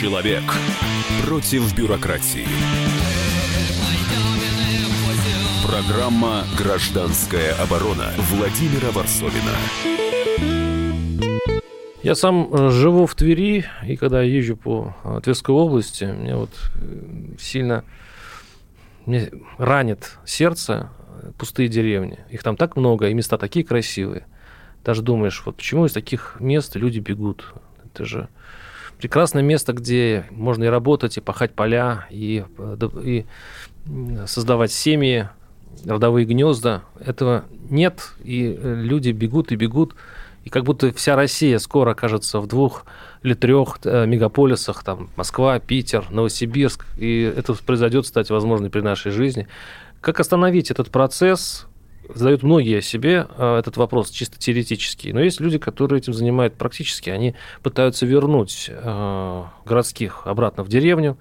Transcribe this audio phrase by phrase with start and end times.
[0.00, 0.44] Человек
[1.26, 2.46] против бюрократии.
[5.66, 9.56] Программа «Гражданская оборона» Владимира Варсовина.
[12.04, 16.52] Я сам э, живу в Твери, и когда езжу по э, Тверской области, мне вот
[16.76, 17.82] э, сильно
[19.04, 20.90] мне ранит сердце
[21.38, 22.20] пустые деревни.
[22.30, 24.28] Их там так много, и места такие красивые.
[24.84, 27.52] Даже думаешь, вот почему из таких мест люди бегут?
[27.84, 28.28] Это же
[28.98, 32.44] прекрасное место, где можно и работать, и пахать поля, и,
[33.02, 33.24] и
[34.26, 35.28] создавать семьи,
[35.84, 36.82] родовые гнезда.
[37.00, 39.94] Этого нет, и люди бегут и бегут.
[40.44, 42.86] И как будто вся Россия скоро окажется в двух
[43.22, 49.12] или трех э, мегаполисах, там Москва, Питер, Новосибирск, и это произойдет, кстати, возможно, при нашей
[49.12, 49.46] жизни.
[50.00, 51.66] Как остановить этот процесс?
[52.14, 55.12] Задают многие себе э, этот вопрос чисто теоретический.
[55.12, 57.10] Но есть люди, которые этим занимают практически.
[57.10, 61.18] Они пытаются вернуть э, городских обратно в деревню,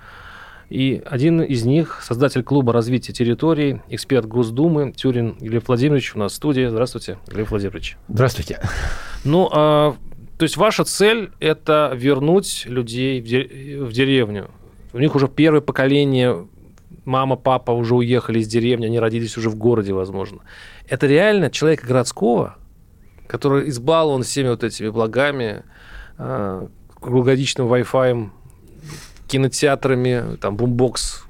[0.70, 6.34] и один из них, создатель клуба развития территорий, эксперт Госдумы Тюрин Глеб Владимирович у нас
[6.34, 6.68] в студии.
[6.68, 7.98] Здравствуйте, Глеб Владимирович.
[8.10, 8.60] Здравствуйте.
[9.24, 9.96] Ну, а,
[10.38, 14.52] то есть ваша цель– это вернуть людей в, деревню.
[14.92, 16.48] У них уже первое поколение,
[17.06, 20.40] мама, папа уже уехали из деревни, они родились уже в городе, возможно.
[20.88, 22.58] Это реально человека городского,
[23.28, 25.64] который избалован всеми вот этими благами,
[26.18, 26.68] а,
[27.00, 28.30] круглогодичным Wi-Fi,
[29.28, 31.24] кинотеатрами, там, бумбокс,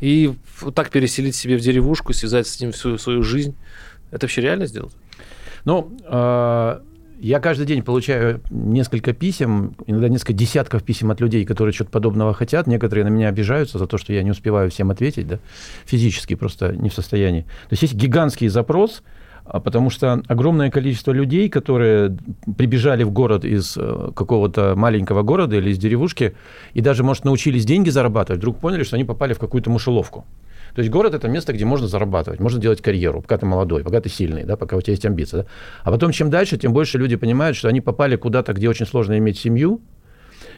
[0.00, 3.56] и вот так переселить себе в деревушку, связать с ним всю свою жизнь.
[4.10, 4.92] Это вообще реально сделать?
[5.64, 6.80] Ну, э,
[7.20, 12.34] я каждый день получаю несколько писем, иногда несколько десятков писем от людей, которые что-то подобного
[12.34, 12.66] хотят.
[12.66, 15.38] Некоторые на меня обижаются за то, что я не успеваю всем ответить, да,
[15.84, 17.42] физически просто не в состоянии.
[17.42, 19.02] То есть есть гигантский запрос–
[19.48, 22.18] а потому что огромное количество людей, которые
[22.58, 26.34] прибежали в город из э, какого-то маленького города или из деревушки,
[26.74, 30.26] и даже, может, научились деньги зарабатывать, вдруг поняли, что они попали в какую-то мышеловку.
[30.78, 34.00] То есть город– это место, где можно зарабатывать, можно делать карьеру, пока ты молодой, пока
[34.00, 35.38] ты сильный, да, пока у тебя есть амбиции.
[35.38, 35.46] Да?
[35.82, 39.18] А потом, чем дальше, тем больше люди понимают, что они попали куда-то, где очень сложно
[39.18, 39.80] иметь семью,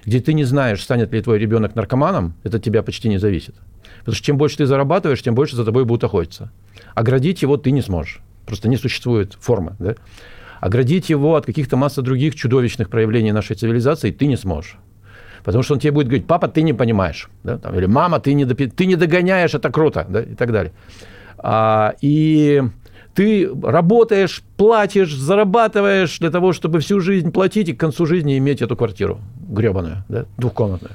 [0.05, 3.55] где ты не знаешь, станет ли твой ребенок наркоманом, это от тебя почти не зависит.
[4.01, 6.53] Потому что чем больше ты зарабатываешь, тем больше за тобой будут охотиться.
[6.95, 8.21] Оградить его ты не сможешь.
[8.45, 9.77] Просто не существует формы.
[9.79, 9.95] Да?
[10.61, 14.77] Оградить его от каких-то массы других чудовищных проявлений нашей цивилизации ты не сможешь.
[15.45, 17.29] Потому что он тебе будет говорить, папа, ты не понимаешь.
[17.45, 17.59] Да?
[17.59, 18.67] Там, или мама, ты не, допи...
[18.69, 20.07] ты не догоняешь, это круто.
[20.09, 20.23] Да?
[20.23, 20.73] И так далее.
[21.39, 22.63] А, и
[23.15, 28.63] ты работаешь, платишь, зарабатываешь для того, чтобы всю жизнь платить и к концу жизни иметь
[28.63, 30.27] эту квартиру гребаную, да?
[30.37, 30.95] двухкомнатную.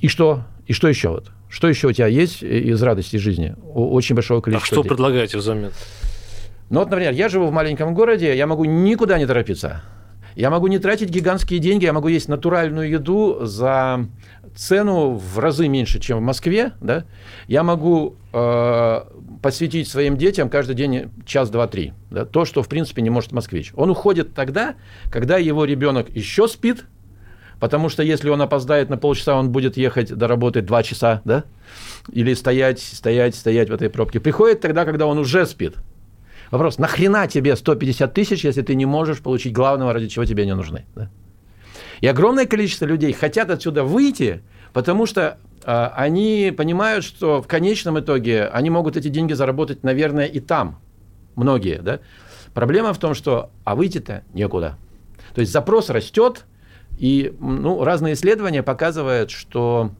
[0.00, 0.42] И что?
[0.66, 1.08] И что еще?
[1.08, 1.30] Вот?
[1.48, 3.54] Что еще у тебя есть из радости жизни?
[3.74, 4.66] Очень большого количества.
[4.66, 4.88] А что людей.
[4.90, 5.70] предлагаете взамен?
[6.70, 9.82] Ну вот, например, я живу в маленьком городе, я могу никуда не торопиться.
[10.38, 14.06] Я могу не тратить гигантские деньги, я могу есть натуральную еду за
[14.54, 16.74] цену в разы меньше, чем в Москве.
[16.80, 17.06] Да?
[17.48, 19.00] Я могу э,
[19.42, 21.92] посвятить своим детям каждый день час, два, три.
[22.12, 22.24] Да?
[22.24, 23.72] То, что, в принципе, не может москвич.
[23.74, 24.76] Он уходит тогда,
[25.10, 26.84] когда его ребенок еще спит,
[27.58, 31.42] потому что если он опоздает на полчаса, он будет ехать до работы два часа, да?
[32.12, 34.20] или стоять, стоять, стоять в этой пробке.
[34.20, 35.74] Приходит тогда, когда он уже спит.
[36.50, 40.54] Вопрос, нахрена тебе 150 тысяч, если ты не можешь получить главного, ради чего тебе не
[40.54, 40.86] нужны?
[40.94, 41.10] Да?
[42.00, 44.42] И огромное количество людей хотят отсюда выйти,
[44.72, 50.26] потому что э, они понимают, что в конечном итоге они могут эти деньги заработать, наверное,
[50.26, 50.80] и там.
[51.34, 52.00] Многие, да?
[52.54, 54.76] Проблема в том, что а выйти-то некуда.
[55.34, 56.46] То есть запрос растет,
[56.98, 59.92] и ну, разные исследования показывают, что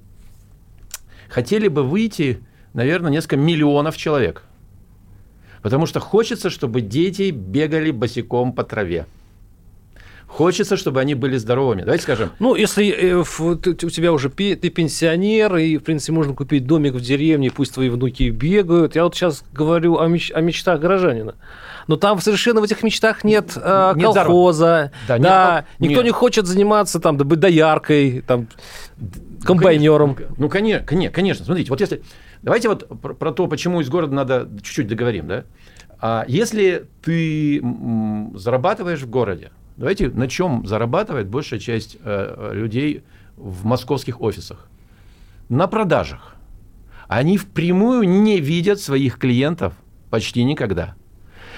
[1.29, 2.41] хотели бы выйти,
[2.73, 4.45] наверное, несколько миллионов человек.
[5.69, 9.05] Потому что хочется, чтобы дети бегали босиком по траве.
[10.27, 11.83] Хочется, чтобы они были здоровыми.
[11.83, 12.31] Давайте скажем.
[12.39, 17.01] Ну, если э, у тебя уже ты пенсионер, и, в принципе, можно купить домик в
[17.03, 18.97] деревне, пусть твои внуки бегают.
[18.97, 21.35] Я вот сейчас говорю о, меч- о мечтах горожанина.
[21.87, 24.91] Но там совершенно в этих мечтах нет, э, нет колхоза.
[25.07, 26.05] Да, да нет, никто нет.
[26.05, 28.49] не хочет заниматься там, быть дояркой, там,
[29.45, 30.17] комбайнером.
[30.19, 31.45] Ну, ну, конечно, конечно.
[31.45, 32.03] Смотрите, вот если
[32.43, 35.27] Давайте вот про, про то, почему из города надо чуть-чуть договорим.
[35.29, 35.45] Да?
[36.01, 37.63] А если ты
[38.35, 43.03] зарабатываешь в городе, давайте на чем зарабатывает большая часть э, людей
[43.37, 44.69] в московских офисах?
[45.49, 46.37] На продажах.
[47.09, 49.73] Они впрямую не видят своих клиентов
[50.11, 50.95] почти никогда.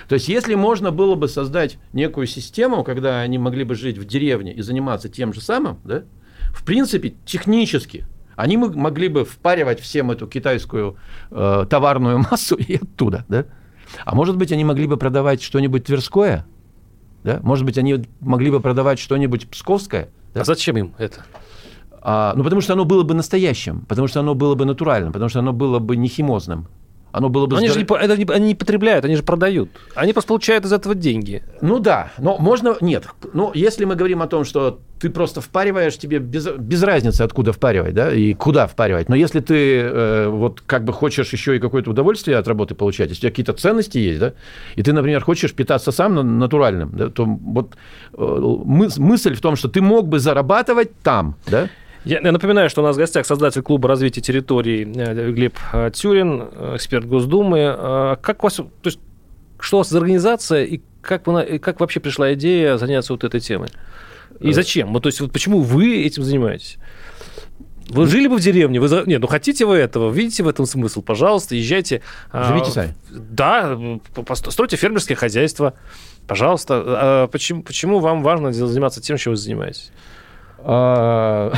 [0.09, 4.05] То есть, если можно было бы создать некую систему, когда они могли бы жить в
[4.05, 6.05] деревне и заниматься тем же самым, да,
[6.53, 8.07] в принципе, технически
[8.43, 10.97] они могли бы впаривать всем эту китайскую
[11.31, 13.45] э, товарную массу и оттуда, да?
[14.05, 16.47] А может быть, они могли бы продавать что-нибудь тверское,
[17.25, 17.41] да?
[17.43, 20.09] Может быть, они могли бы продавать что-нибудь псковское.
[20.35, 20.43] Да?
[20.43, 21.25] А зачем им это?
[22.03, 25.29] А, ну, потому что оно было бы настоящим, потому что оно было бы натуральным, потому
[25.29, 26.69] что оно было бы не химозным.
[27.13, 29.23] Оно было бы Но они здор- же не, это не- они не потребляют, они же
[29.23, 29.71] продают.
[29.95, 31.43] Они просто получают из этого деньги.
[31.61, 32.77] Ну да, но можно...
[32.81, 33.07] Нет.
[33.33, 37.53] Ну, если мы говорим о том, что ты просто впариваешь, тебе без, без разницы, откуда
[37.53, 39.09] впаривать, да, и куда впаривать.
[39.09, 43.09] Но если ты э, вот как бы хочешь еще и какое-то удовольствие от работы получать,
[43.09, 44.35] если у тебя какие-то ценности есть, да,
[44.77, 47.77] и ты, например, хочешь питаться сам на- натуральным, да, то вот
[48.13, 51.69] э, мыс- мысль в том, что ты мог бы зарабатывать там, да,
[52.05, 55.91] Я, я напоминаю, что у нас в гостях создатель клуба развития территорий э, Глеб э,
[55.93, 58.17] Тюрин, э, эксперт Госдумы.
[58.23, 58.99] Как у вас, то есть,
[59.59, 63.25] что у вас за организация и как, вы и как вообще пришла идея заняться вот
[63.25, 63.69] этой темой?
[64.41, 64.93] И зачем?
[64.93, 66.79] Вот, то есть, вот почему вы этим занимаетесь?
[67.91, 68.81] Вы жили бы в деревне?
[68.81, 69.03] Вы.
[69.07, 70.11] Нет, ну хотите вы этого?
[70.11, 71.03] Видите в этом смысл?
[71.03, 72.03] Пожалуйста, езжайте.
[72.31, 72.95] а, Живите сами.
[73.11, 73.77] Да,
[74.35, 75.75] стройте фермерское хозяйство.
[76.29, 76.83] Пожалуйста.
[76.87, 79.91] А Почему, почему вам важно заниматься тем, чем вы занимаетесь?
[80.65, 81.53] А,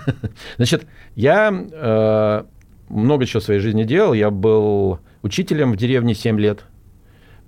[0.56, 2.44] Значит, я э,
[2.88, 4.12] много чего в своей жизни делал.
[4.12, 6.64] Я был учителем в деревне 7 лет.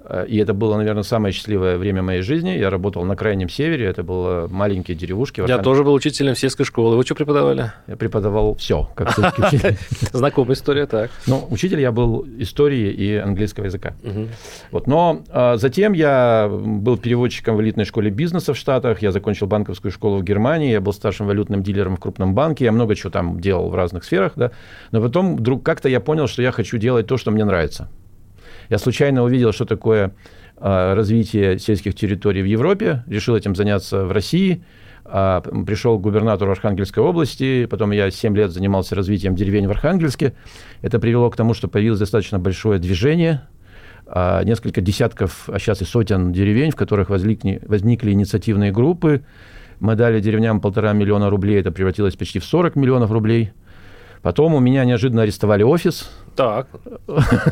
[0.05, 2.51] Э, И это было, наверное, самое счастливое время моей жизни.
[2.51, 3.87] Я работал на крайнем севере.
[3.87, 5.43] Это было маленькие деревушки.
[5.47, 6.97] Я тоже был учителем сельской школы.
[6.97, 7.73] Вы что преподавали?
[7.87, 9.77] Я преподавал все, как сельский учитель.
[10.12, 11.11] Знакомая история, так.
[11.27, 13.95] Но учитель я был истории и английского языка.
[14.71, 14.87] Вот.
[14.87, 19.93] Но а, затем я был переводчиком в элитной школе бизнеса в Штатах, я закончил банковскую
[19.93, 23.41] школу в Германии, я был старшим валютным дилером в крупном банке, я много чего там
[23.41, 24.51] делал в разных сферах, да.
[24.93, 27.89] Но потом вдруг как-то я понял, что я хочу делать то, что мне нравится.
[28.69, 30.15] Я случайно увидел, что такое
[30.57, 34.65] а, развитие сельских территорий в Европе, решил этим заняться в России,
[35.05, 40.35] а, пришел к губернатору Архангельской области, потом я 7 лет занимался развитием деревень в Архангельске.
[40.81, 43.43] Это привело к тому, что появилось достаточно большое движение,
[44.07, 49.25] а, несколько десятков, а сейчас и сотен деревень, в которых возникли, возникли инициативные группы.
[49.81, 53.53] Мы дали деревням полтора миллиона рублей, это превратилось почти в 40 миллионов рублей.
[54.25, 56.67] Потом у меня неожиданно арестовали офис, Так.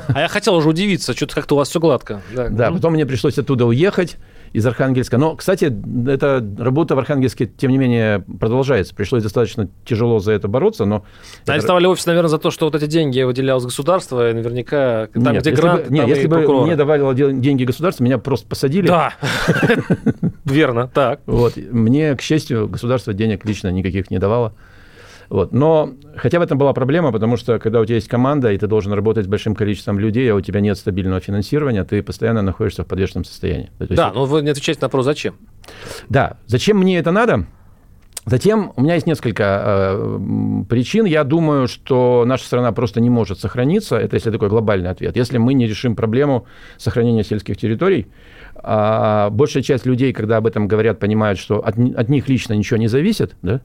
[0.08, 2.22] А я хотел уже удивиться, что-то как-то у вас все гладко.
[2.34, 2.76] Да, Да, Мгм.
[2.78, 4.16] потом мне пришлось оттуда уехать
[4.54, 5.18] из Архангельска.
[5.18, 5.70] Но, кстати,
[6.08, 8.94] эта работа в Архангельске, тем не менее, продолжается.
[8.94, 11.04] Пришлось достаточно тяжело за это бороться, но...
[11.46, 15.42] Арестовали офис, наверное, за то, что вот эти деньги выделялось государство, и наверняка там, Нет,
[15.42, 16.66] где если грант, бы, нет, если бы прокуроры.
[16.66, 18.88] мне давали деньги государства, меня просто посадили.
[18.88, 19.12] Да,
[20.46, 21.20] верно, так.
[21.26, 21.56] Вот.
[21.56, 24.54] Мне, к счастью, государство денег лично никаких не давало.
[25.32, 25.54] Вот.
[25.54, 28.66] Но хотя в этом была проблема, потому что когда у тебя есть команда, и ты
[28.66, 32.84] должен работать с большим количеством людей, а у тебя нет стабильного финансирования, ты постоянно находишься
[32.84, 33.70] в подвешенном состоянии.
[33.78, 35.36] То есть Да, но вы не отвечаете на вопрос, зачем?
[36.10, 37.46] Да, зачем мне это надо?
[38.26, 41.06] Затем у меня есть несколько э, причин.
[41.06, 43.96] Я думаю, что наша страна просто не может сохраниться.
[43.96, 45.16] Это если такой глобальный ответ.
[45.16, 46.44] Если мы не решим проблему
[46.76, 48.06] сохранения сельских территорий,
[48.54, 52.76] а большая часть людей, когда об этом говорят, понимают, что от, от них лично ничего
[52.76, 53.62] не зависит, да?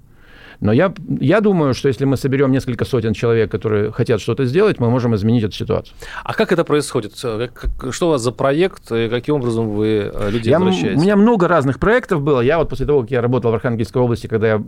[0.60, 4.80] Но я, я думаю, что если мы соберем несколько сотен человек, которые хотят что-то сделать,
[4.80, 5.96] мы можем изменить эту ситуацию.
[6.24, 7.16] А как это происходит?
[7.16, 10.98] Что у вас за проект, и каким образом вы э, людей Я, возвращаете?
[10.98, 12.42] у меня много разных проектов было.
[12.42, 14.64] Я вот после того, как я работал в Архангельской области, когда я...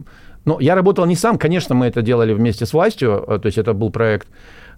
[0.46, 3.58] Ну, я работал не сам, конечно, мы это делали вместе с властью, э, то есть
[3.58, 4.28] это был проект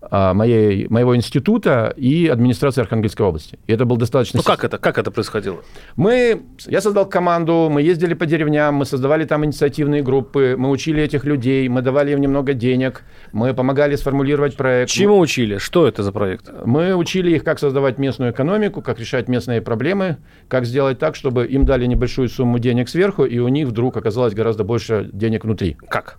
[0.09, 3.59] моей, моего института и администрации Архангельской области.
[3.67, 4.37] И это был достаточно...
[4.37, 4.77] Ну как это?
[4.77, 5.61] Как это происходило?
[5.95, 11.03] Мы, я создал команду, мы ездили по деревням, мы создавали там инициативные группы, мы учили
[11.03, 14.89] этих людей, мы давали им немного денег, мы помогали сформулировать проект.
[14.91, 15.57] Чему учили?
[15.57, 16.49] Что это за проект?
[16.65, 20.17] Мы учили их, как создавать местную экономику, как решать местные проблемы,
[20.47, 24.33] как сделать так, чтобы им дали небольшую сумму денег сверху, и у них вдруг оказалось
[24.33, 25.77] гораздо больше денег внутри.
[25.89, 26.17] Как?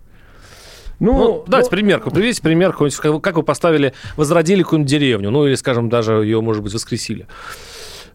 [1.03, 2.11] Ну, Ну, давайте ну, примерку.
[2.11, 6.63] Приведите пример, какой-нибудь, как вы- поставили, возродили какую-нибудь деревню, ну или, скажем, даже ее, может
[6.63, 7.27] быть, воскресили.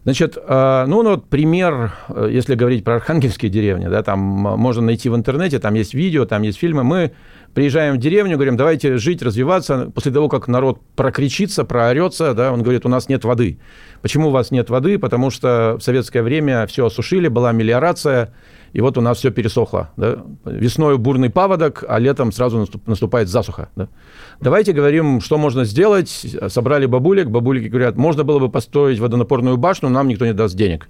[0.05, 4.81] Значит, э, ну, ну, вот пример, э, если говорить про архангельские деревни, да, там можно
[4.81, 6.83] найти в интернете, там есть видео, там есть фильмы.
[6.83, 7.11] Мы
[7.53, 9.91] приезжаем в деревню, говорим, давайте жить, развиваться.
[9.93, 13.59] После того, как народ прокричится, проорется, да, он говорит, у нас нет воды.
[14.01, 14.97] Почему у вас нет воды?
[14.97, 18.33] Потому что в советское время все осушили, была мелиорация,
[18.73, 19.89] и вот у нас все пересохло.
[19.97, 20.17] Да?
[20.45, 23.69] Весной бурный паводок, а летом сразу наступ- наступает засуха.
[23.75, 23.87] Да?
[24.41, 26.09] Давайте говорим, что можно сделать.
[26.47, 30.87] Собрали бабулек, бабулики говорят, можно было бы построить водонапорную башню, нам никто не даст денег.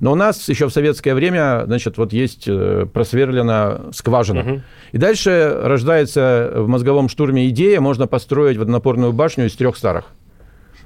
[0.00, 4.42] Но у нас еще в советское время, значит, вот есть э, просверлена скважина.
[4.42, 4.62] Мгм.
[4.92, 10.06] И дальше рождается в мозговом штурме идея, можно построить водонапорную башню из трех старых.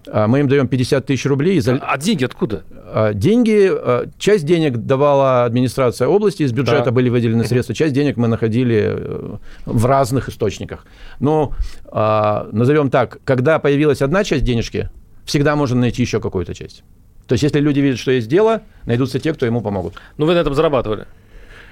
[0.06, 1.60] А Мы им даем 50 тысяч рублей.
[1.60, 2.64] за- А деньги откуда?
[2.96, 6.90] А, Деньги, а, часть денег давала администрация области, из бюджета Да.
[6.92, 9.36] были выделены средства, часть денег мы находили э,
[9.66, 10.86] в разных источниках.
[11.18, 11.52] Но,
[11.86, 14.90] а, назовем так, когда появилась одна часть денежки,
[15.24, 16.84] всегда можно найти еще какую-то часть.
[17.26, 19.94] То есть, если люди видят, что есть дело, найдутся те, кто ему помогут.
[20.16, 21.06] Ну, вы на этом зарабатывали.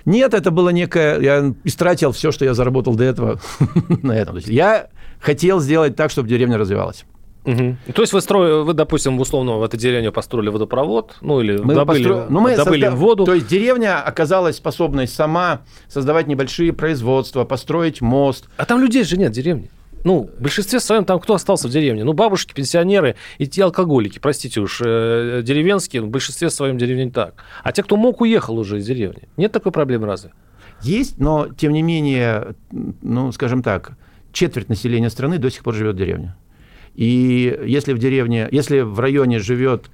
[0.04, 1.20] Нет, это было некое...
[1.20, 3.38] Я истратил все, что я заработал до этого
[4.02, 4.38] на этом.
[4.38, 4.88] Я
[5.20, 7.04] хотел сделать так, чтобы деревня развивалась.
[7.44, 7.76] Угу.
[7.94, 11.74] То есть вы строили, вы, допустим, условно в этой деревне построили водопровод, ну или мы
[11.74, 12.26] добыли, постро...
[12.28, 12.96] ну, мы добыли созда...
[12.96, 13.24] воду.
[13.24, 18.48] То есть деревня оказалась способной сама создавать небольшие производства, построить мост.
[18.56, 19.70] А там людей же нет в деревне.
[20.04, 22.04] Ну, в большинстве своем там кто остался в деревне?
[22.04, 27.34] Ну, бабушки, пенсионеры и те алкоголики, простите уж, э, деревенские, в большинстве своем деревне так.
[27.62, 29.28] А те, кто мог, уехал уже из деревни.
[29.36, 30.32] Нет такой проблемы разве?
[30.80, 33.92] Есть, но, тем не менее, ну, скажем так,
[34.32, 36.34] четверть населения страны до сих пор живет в деревне.
[36.94, 39.90] И если в деревне, если в районе живет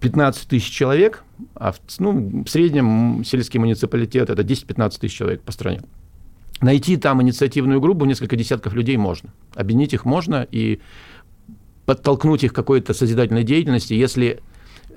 [0.00, 1.22] 15 тысяч человек,
[1.54, 5.82] а в, ну, в среднем сельский муниципалитет это 10-15 тысяч человек по стране,
[6.60, 9.30] найти там инициативную группу, несколько десятков людей можно.
[9.54, 10.80] Объединить их можно и
[11.86, 14.40] подтолкнуть их к какой-то созидательной деятельности, если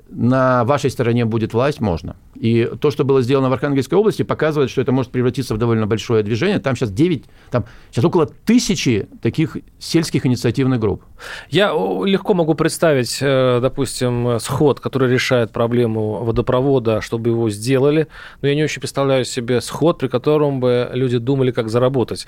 [0.08, 2.16] на вашей стороне будет власть, можно.
[2.34, 5.86] И то, что было сделано в Архангельской области, показывает, что это может превратиться в довольно
[5.86, 6.58] большое движение.
[6.58, 11.02] Там сейчас 9, там сейчас около тысячи таких сельских инициативных групп.
[11.50, 11.72] Я
[12.04, 18.08] легко могу представить, э, допустим, сход, который решает проблему водопровода, чтобы его сделали,
[18.40, 22.26] но я не очень представляю себе сход, при котором бы люди думали, как заработать.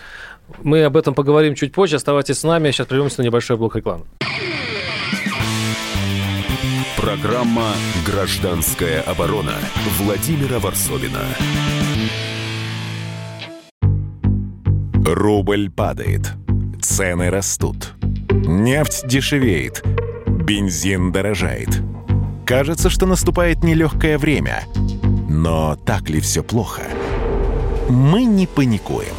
[0.63, 1.97] Мы об этом поговорим чуть позже.
[1.97, 2.71] Оставайтесь с нами.
[2.71, 4.05] Сейчас прервемся на небольшой блок рекламы.
[7.00, 7.73] Программа
[8.04, 9.54] «Гражданская оборона»
[9.99, 11.25] Владимира Варсовина.
[15.07, 16.33] Рубль падает.
[16.83, 17.95] Цены растут.
[18.30, 19.83] Нефть дешевеет.
[20.26, 21.71] Бензин дорожает.
[22.45, 24.64] Кажется, что наступает нелегкое время.
[25.26, 26.83] Но так ли все плохо?
[27.88, 29.14] Мы не паникуем.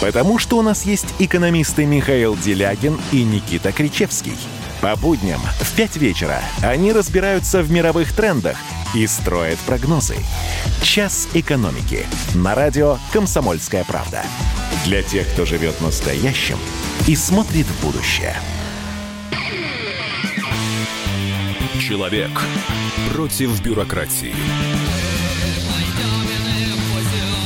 [0.00, 4.36] Потому что у нас есть экономисты Михаил Делягин и Никита Кричевский–
[4.84, 8.58] по будням в 5 вечера они разбираются в мировых трендах
[8.94, 10.18] и строят прогнозы.
[10.82, 14.22] «Час экономики» на радио «Комсомольская правда».
[14.84, 16.58] Для тех, кто живет настоящим
[17.06, 18.36] и смотрит в будущее.
[21.80, 22.30] Человек
[23.14, 24.34] против бюрократии.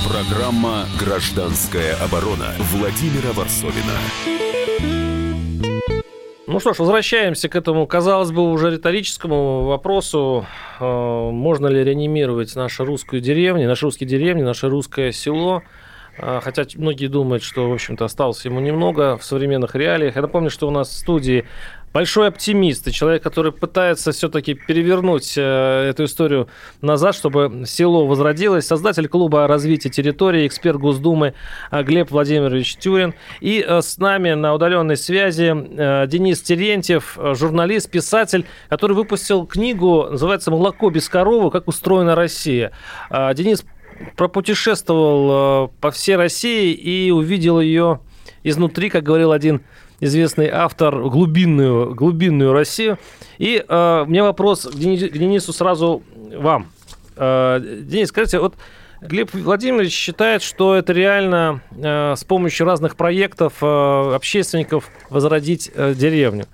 [0.08, 3.94] Программа «Гражданская оборона» Владимира Варсовина.
[6.50, 10.46] Ну что ж, возвращаемся к этому, казалось бы, уже риторическому вопросу.
[10.80, 15.62] Э, можно ли реанимировать нашу русскую деревню, наши русские деревни, наше русское село?
[16.16, 20.16] Э, хотя многие думают, что, в общем-то, осталось ему немного в современных реалиях.
[20.16, 21.44] Я напомню, что у нас в студии
[21.92, 26.48] большой оптимист и человек, который пытается все-таки перевернуть э, эту историю
[26.80, 28.66] назад, чтобы село возродилось.
[28.66, 31.34] Создатель клуба развития территории, эксперт Госдумы
[31.70, 33.14] э, Глеб Владимирович Тюрин.
[33.40, 35.48] И э, с нами на удаленной связи
[36.08, 41.50] Денис Терентьев, журналист, писатель, который выпустил книгу, называется «Молоко без коровы.
[41.50, 42.72] Как устроена Россия».
[43.10, 43.64] Денис
[44.16, 48.00] пропутешествовал по всей России и увидел ее
[48.44, 49.62] изнутри, как говорил один
[50.00, 52.98] известный автор, глубинную, глубинную Россию.
[53.38, 56.02] И э, у меня вопрос к, Денис, к Денису сразу
[56.36, 56.68] вам.
[57.16, 58.54] Э, Денис, скажите, вот
[59.00, 65.94] Глеб Владимирович считает, что это реально э, с помощью разных проектов э, общественников возродить э,
[65.94, 66.46] деревню.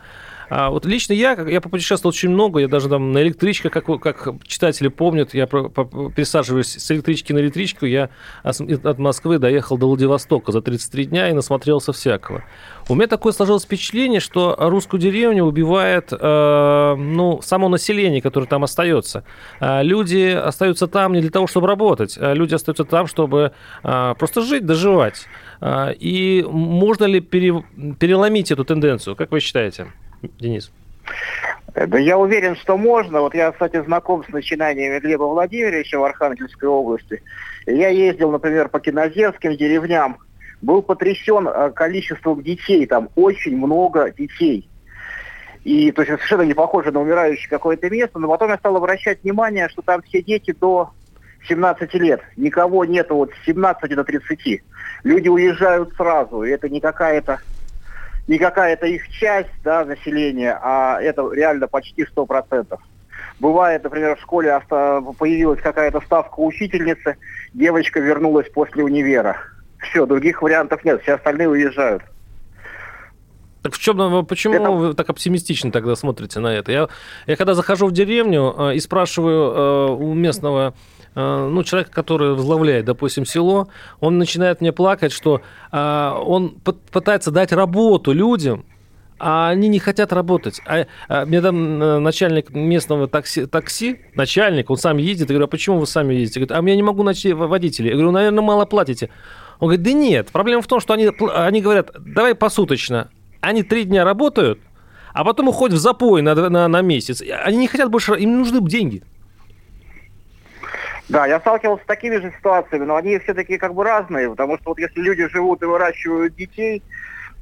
[0.56, 4.28] А вот лично я, я попутешествовал очень много, я даже там на электричках, как, как
[4.46, 8.10] читатели помнят, я пересаживаюсь с электрички на электричку, я
[8.44, 12.44] от Москвы доехал до Владивостока за 33 дня и насмотрелся всякого.
[12.88, 18.62] У меня такое сложилось впечатление, что русскую деревню убивает э, ну, само население, которое там
[18.62, 19.24] остается.
[19.58, 23.50] Э, люди остаются там не для того, чтобы работать, а люди остаются там, чтобы
[23.82, 25.26] э, просто жить, доживать.
[25.60, 27.64] Э, и можно ли пере,
[27.98, 29.88] переломить эту тенденцию, как вы считаете?
[30.38, 30.70] Денис?
[31.74, 33.20] Да я уверен, что можно.
[33.20, 37.22] Вот я, кстати, знаком с начинаниями Глеба Владимировича в Архангельской области.
[37.66, 40.18] Я ездил, например, по киноземским деревням.
[40.62, 42.86] Был потрясен э, количеством детей.
[42.86, 44.68] Там очень много детей.
[45.64, 48.18] И то есть совершенно не похоже на умирающее какое-то место.
[48.18, 50.90] Но потом я стал обращать внимание, что там все дети до
[51.48, 52.20] 17 лет.
[52.36, 54.62] Никого нету с 17 до 30.
[55.02, 56.44] Люди уезжают сразу.
[56.44, 57.40] И это не какая-то
[58.26, 62.78] не какая-то их часть да, населения, а это реально почти 100%.
[63.40, 67.16] Бывает, например, в школе появилась какая-то ставка учительницы,
[67.52, 69.36] девочка вернулась после универа.
[69.78, 72.02] Все, других вариантов нет, все остальные уезжают.
[73.64, 76.70] Так в чем, ну, почему вы так оптимистично тогда смотрите на это?
[76.70, 76.88] Я,
[77.26, 80.74] я когда захожу в деревню э, и спрашиваю э, у местного
[81.14, 83.68] Э, ну, человек, который возглавляет, допустим, село,
[84.00, 86.50] он начинает мне плакать, что э, он
[86.90, 88.64] пытается дать работу людям,
[89.18, 90.60] а они не хотят работать.
[90.66, 95.44] А, а мне там э, начальник местного такси, такси, начальник, он сам едет, я говорю,
[95.44, 96.40] а почему вы сами ездите?
[96.40, 97.90] Говорит, а я не могу найти водителя.
[97.90, 99.10] Я говорю, наверное, мало платите.
[99.60, 103.10] Он говорит, да нет, проблема в том, что они, они говорят, давай посуточно.
[103.44, 104.58] Они три дня работают,
[105.12, 107.22] а потом уходят в запой на, на, на месяц.
[107.44, 109.02] Они не хотят больше, им нужны деньги.
[111.10, 114.70] Да, я сталкивался с такими же ситуациями, но они все-таки как бы разные, потому что
[114.70, 116.82] вот если люди живут и выращивают детей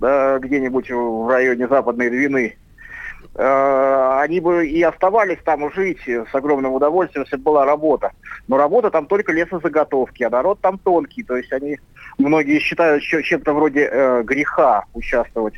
[0.01, 2.57] да, где-нибудь в районе Западной Двины,
[3.37, 8.11] э, они бы и оставались там жить с огромным удовольствием, если бы была работа.
[8.49, 11.79] Но работа там только лесозаготовки, а народ там тонкий, то есть они,
[12.19, 15.55] многие считают чем-то вроде э, греха участвовать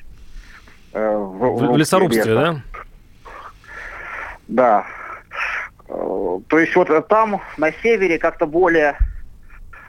[0.94, 2.34] в, в, в лесорубстве, леса.
[2.34, 2.62] да?
[4.48, 4.86] Да.
[5.88, 8.96] Э, то есть вот там, на севере, как-то более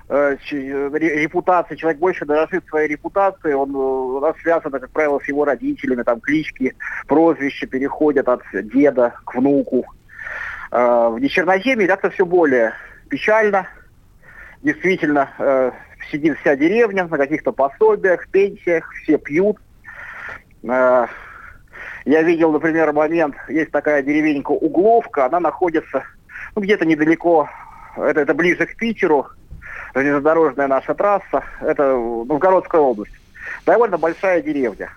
[0.09, 5.27] э, репутация, человек больше дорожит своей репутацией, он э, у нас связан, как правило, с
[5.27, 6.75] его родителями, там клички,
[7.07, 9.85] прозвища переходят от деда к внуку.
[10.71, 12.73] В Нечерноземье как-то все более
[13.07, 13.67] печально.
[14.61, 15.29] Действительно,
[16.11, 19.57] сидит вся деревня на каких-то пособиях, пенсиях, все пьют.
[20.65, 26.03] Я видел, например, момент, есть такая деревенька Угловка, она находится
[26.55, 27.49] ну, где-то недалеко,
[27.97, 29.27] это, это ближе к Питеру,
[29.93, 33.13] железнодорожная наша трасса, это Новгородская область.
[33.65, 34.91] Довольно большая деревня.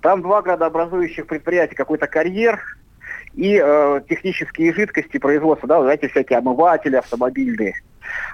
[0.00, 2.60] Там два градообразующих предприятия, какой-то карьер
[3.34, 7.74] и э, технические жидкости производства, да, знаете, всякие омыватели автомобильные.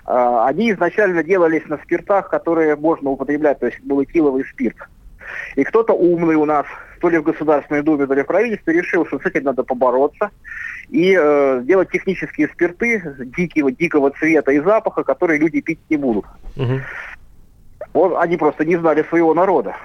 [0.06, 4.04] Э, они изначально делались на спиртах, которые можно употреблять, то есть был
[4.44, 4.76] спирт.
[5.56, 6.66] И кто-то умный у нас,
[7.00, 10.30] то ли в Государственной Думе, то ли в правительстве, решил, что с этим надо побороться
[10.88, 13.02] и э, сделать технические спирты
[13.36, 16.24] дикого, дикого цвета и запаха, которые люди пить не будут.
[16.56, 16.80] Угу.
[17.94, 19.76] Вот, они просто не знали своего народа.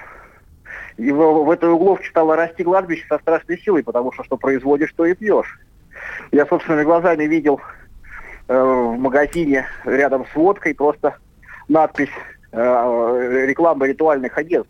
[0.98, 4.94] И в, в этой угловке стало расти кладбище со страшной силой, потому что что производишь,
[4.94, 5.60] то и пьешь.
[6.32, 7.60] Я собственными глазами видел
[8.48, 11.16] э, в магазине рядом с водкой просто
[11.68, 12.10] надпись
[12.52, 14.68] э, реклама ритуальных одежд.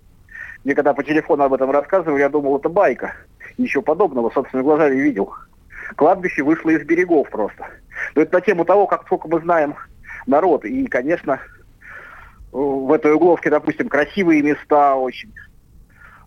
[0.64, 3.14] Мне когда по телефону об этом рассказывали, я думал, это байка.
[3.58, 5.34] Ничего подобного, собственно, глазами видел.
[5.96, 7.68] Кладбище вышло из берегов просто.
[8.16, 9.76] Но это на тему того, как сколько мы знаем
[10.26, 10.66] народ.
[10.66, 11.40] И, конечно,
[12.52, 15.32] в этой угловке, допустим, красивые места очень.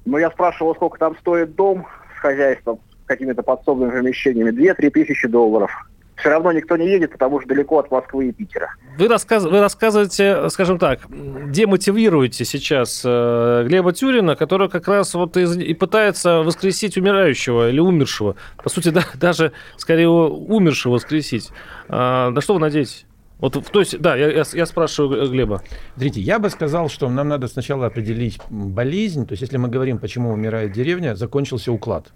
[0.05, 4.51] Но я спрашивал, сколько там стоит дом с хозяйством, с какими-то подсобными помещениями.
[4.51, 5.71] Две-три тысячи долларов
[6.17, 8.75] все равно никто не едет, потому что далеко от Москвы и Питера.
[8.99, 9.45] Вы, рассказ...
[9.45, 15.75] вы рассказываете, скажем так, демотивируете сейчас э, Глеба Тюрина, который как раз вот и, и
[15.75, 18.37] пытается воскресить умирающего или умершего.
[18.63, 21.51] По сути, да, даже скорее умершего воскресить.
[21.89, 23.07] А, на что вы надеетесь?
[23.39, 25.63] Вот, то есть, да, я, я, я спрашиваю Глеба.
[25.93, 29.27] Смотрите, я бы сказал, что нам надо сначала определить болезнь.
[29.27, 32.13] То есть, если мы говорим, почему умирает деревня, закончился уклад.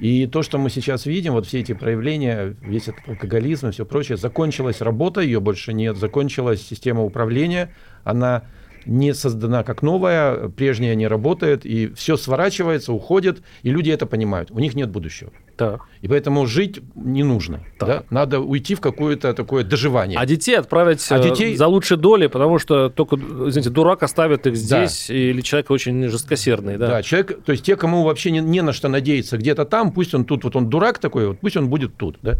[0.00, 3.86] И то, что мы сейчас видим, вот все эти проявления, весь этот алкоголизм и все
[3.86, 8.44] прочее, закончилась работа, ее больше нет, закончилась система управления, она
[8.86, 14.50] не создана как новая, прежняя не работает, и все сворачивается, уходит, и люди это понимают.
[14.50, 15.30] У них нет будущего.
[15.56, 15.82] Так.
[16.00, 17.64] И поэтому жить не нужно.
[17.78, 18.04] Да?
[18.10, 20.18] Надо уйти в какое-то такое доживание.
[20.18, 21.56] А детей отправить а детей...
[21.56, 25.14] за лучшие доли, потому что только, извините, дурак оставит их здесь, да.
[25.14, 26.76] или человек очень жесткосердный.
[26.76, 26.88] Да?
[26.88, 30.14] да, человек, то есть те, кому вообще не, не на что надеяться где-то там, пусть
[30.14, 32.18] он тут, вот он дурак такой, вот пусть он будет тут.
[32.22, 32.36] Да?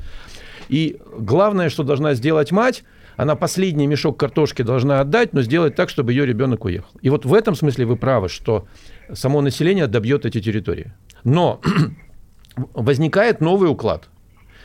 [0.68, 2.84] И главное, что должна сделать мать,
[3.16, 6.90] она последний мешок картошки должна отдать, но сделать так, чтобы ее ребенок уехал.
[7.00, 8.66] И вот в этом смысле вы правы, что
[9.12, 10.92] само население добьет эти территории.
[11.22, 11.60] Но
[12.56, 14.08] возникает новый уклад.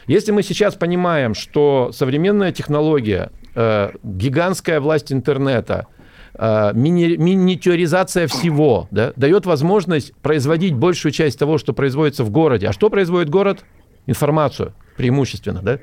[0.08, 5.86] Если мы сейчас понимаем, что современная технология, э, гигантская власть интернета,
[6.34, 12.68] э, мини, миниатюризация всего да, дает возможность производить большую часть того, что производится в городе.
[12.68, 13.64] А что производит город?
[14.08, 15.62] Информацию преимущественно.
[15.62, 15.78] Да?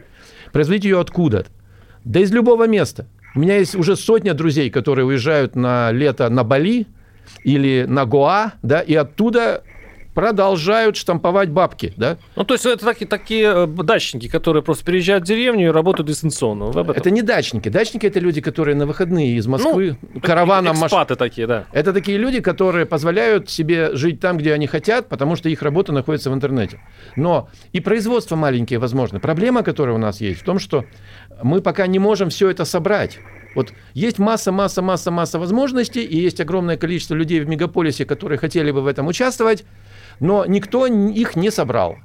[0.53, 1.47] Производить ее откуда?
[2.07, 3.05] Да из любого места.
[3.35, 6.87] У меня есть уже сотня друзей, которые уезжают на лето на Бали
[7.43, 9.65] или на Гоа, да, и оттуда
[10.17, 12.17] продолжают штамповать бабки, да?
[12.37, 16.09] Ну, то есть это такие, такие э, дачники, которые просто приезжают в деревню и работают
[16.09, 16.73] дистанционно.
[16.93, 17.69] Это не дачники.
[17.69, 20.75] Дачники– это люди, которые на выходные из Москвы ну, караваном...
[20.75, 21.19] Экспаты маш...
[21.19, 21.67] такие, да.
[21.71, 25.93] Это такие люди, которые позволяют себе жить там, где они хотят, потому что их работа
[25.93, 26.81] находится в интернете.
[27.15, 29.21] Но и производство маленькие возможно.
[29.21, 30.87] Проблема, которая у нас есть, в том, что
[31.43, 33.19] мы пока не можем все это собрать.
[33.55, 38.39] Вот есть масса, масса, масса, масса возможностей, и есть огромное количество людей в мегаполисе, которые
[38.39, 39.65] хотели бы в этом участвовать,
[40.21, 41.97] но никто их не собрал.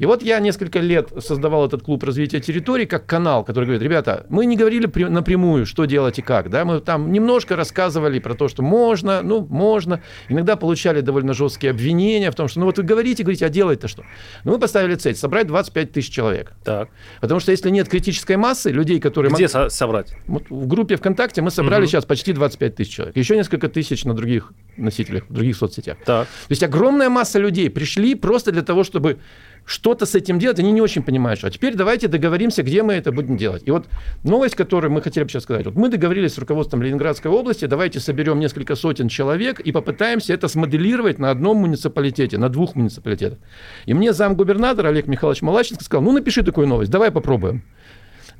[0.00, 4.24] И вот я несколько лет создавал этот клуб развития территорий как канал, который говорит, ребята,
[4.30, 8.48] мы не говорили напрямую, что делать и как, да, мы там немножко рассказывали про то,
[8.48, 12.84] что можно, ну, можно, иногда получали довольно жесткие обвинения в том, что, ну, вот вы
[12.84, 14.04] говорите, говорите, а делать-то что?
[14.44, 16.54] Ну, мы поставили цель, собрать 25 тысяч человек.
[16.64, 16.88] Так.
[17.20, 19.30] Потому что если нет критической массы людей, которые...
[19.30, 19.70] Где мог...
[19.70, 20.14] собрать?
[20.26, 21.90] Вот в группе ВКонтакте мы собрали угу.
[21.90, 23.16] сейчас почти 25 тысяч человек.
[23.18, 25.98] Еще несколько тысяч на других носителях, в других соцсетях.
[26.06, 26.26] Так.
[26.26, 29.18] То есть огромная масса людей пришли просто для того, чтобы
[29.64, 31.48] что-то с этим делать, они не очень понимают, что.
[31.48, 33.62] А теперь давайте договоримся, где мы это будем делать.
[33.66, 33.86] И вот
[34.24, 35.66] новость, которую мы хотели бы сейчас сказать.
[35.66, 40.48] Вот мы договорились с руководством Ленинградской области, давайте соберем несколько сотен человек и попытаемся это
[40.48, 43.38] смоделировать на одном муниципалитете, на двух муниципалитетах.
[43.86, 47.62] И мне замгубернатор Олег Михайлович Малаченко сказал, ну напиши такую новость, давай попробуем.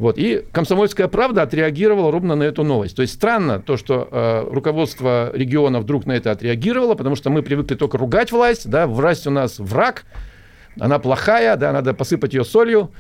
[0.00, 0.16] Вот.
[0.16, 2.96] И «Комсомольская правда» отреагировала ровно на эту новость.
[2.96, 7.42] То есть странно то, что э, руководство региона вдруг на это отреагировало, потому что мы
[7.42, 10.04] привыкли только ругать власть, да, власть у нас враг,
[10.80, 12.90] она плохая, да, надо посыпать ее солью.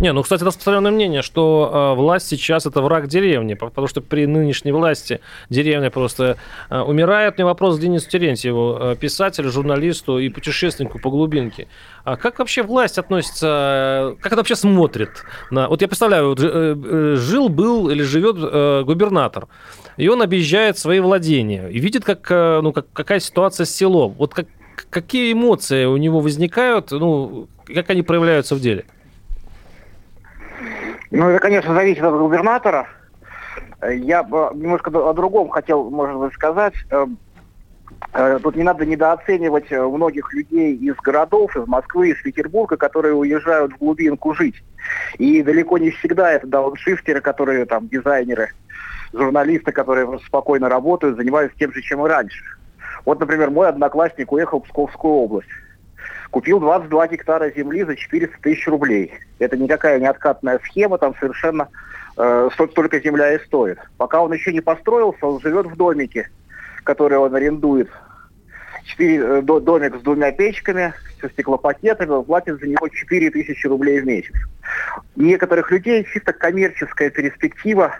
[0.00, 4.24] Не, ну, кстати, распространенное мнение, что э, власть сейчас это враг деревни, потому что при
[4.24, 6.38] нынешней власти деревня просто
[6.70, 7.36] э, умирает.
[7.36, 11.68] Мне вопрос к Денису Терентьеву, э, писателю, журналисту и путешественнику по глубинке.
[12.04, 15.10] А как вообще власть относится, как это вообще смотрит
[15.50, 15.68] на...
[15.68, 19.48] Вот я представляю, вот, э, э, жил, был или живет э, губернатор,
[19.98, 24.14] и он объезжает свои владения и видит, как, э, ну, как, какая ситуация с селом.
[24.16, 24.46] Вот как,
[24.88, 28.84] какие эмоции у него возникают, ну, как они проявляются в деле?
[31.10, 32.86] Ну, это, конечно, зависит от губернатора.
[33.82, 36.74] Я немножко о другом хотел, может быть, сказать.
[36.90, 37.06] Э,
[38.12, 43.14] э, тут не надо недооценивать э, многих людей из городов, из Москвы, из Петербурга, которые
[43.14, 44.62] уезжают в глубинку жить.
[45.18, 48.50] И далеко не всегда это дауншифтеры, которые там дизайнеры,
[49.12, 52.44] журналисты, которые спокойно работают, занимаются тем же, чем и раньше.
[53.04, 55.48] Вот, например, мой одноклассник уехал в Псковскую область.
[56.30, 59.12] Купил 22 гектара земли за 400 тысяч рублей.
[59.38, 61.68] Это никакая не откатная схема, там совершенно
[62.16, 63.78] э, столько земля и стоит.
[63.96, 66.30] Пока он еще не построился, он живет в домике,
[66.84, 67.90] который он арендует.
[68.84, 74.00] Четыре, э, домик с двумя печками, со стеклопакетами, он платит за него 4 тысячи рублей
[74.00, 74.34] в месяц.
[75.16, 77.92] Некоторых людей чисто коммерческая перспектива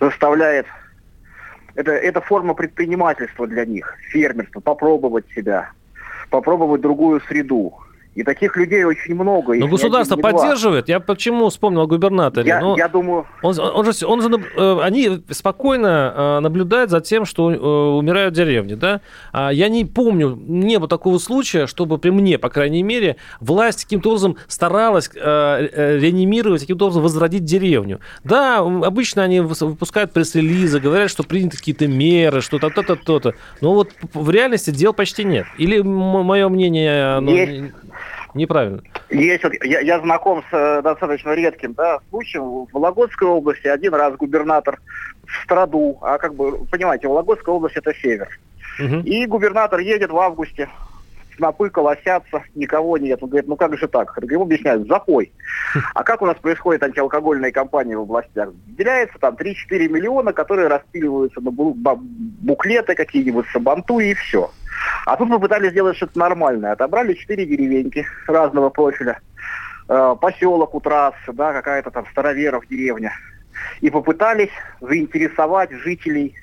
[0.00, 0.66] заставляет
[1.78, 5.70] это, это форма предпринимательства для них, фермерство, попробовать себя,
[6.28, 7.72] попробовать другую среду.
[8.18, 9.54] И таких людей очень много.
[9.54, 10.88] Но государство один, поддерживает.
[10.88, 12.48] Я почему вспомнил о губернаторе?
[12.48, 13.28] Я, ну, я думаю...
[13.42, 18.34] Он, он же, он же, э, они спокойно э, наблюдают за тем, что э, умирают
[18.34, 18.74] деревни.
[18.74, 19.02] Да?
[19.32, 23.84] А я не помню, не было такого случая, чтобы при мне, по крайней мере, власть
[23.84, 28.00] каким-то образом старалась реанимировать, каким-то образом возродить деревню.
[28.24, 33.34] Да, обычно они выпускают пресс-релизы, говорят, что приняты какие-то меры, что-то, то-то, то-то.
[33.60, 35.46] Но вот в реальности дел почти нет.
[35.56, 37.14] Или мое мнение...
[37.14, 37.30] Оно...
[37.30, 37.74] Есть
[38.34, 38.82] неправильно.
[39.10, 42.44] Есть, вот, я, я знаком с э, достаточно редким да, случаем.
[42.44, 44.80] В Вологодской области один раз губернатор
[45.26, 48.28] в страду, а как бы, понимаете, Вологодская область это север.
[48.78, 49.00] Угу.
[49.00, 50.68] И губернатор едет в августе,
[51.38, 53.22] снопы колосятся, никого нет.
[53.22, 54.16] Он говорит, ну как же так?
[54.30, 55.32] Ему объясняют, запой.
[55.94, 58.50] А как у нас происходит антиалкогольная кампания в областях?
[58.66, 59.54] Выделяется там 3-4
[59.88, 64.50] миллиона, которые распиливаются на буклеты какие-нибудь, сабанту и все.
[65.06, 66.72] А тут мы пытались сделать что-то нормальное.
[66.72, 69.20] Отобрали четыре деревеньки разного профиля.
[69.88, 73.12] Э, поселок у трассы, да, какая-то там староверов деревня.
[73.80, 76.34] И попытались заинтересовать жителей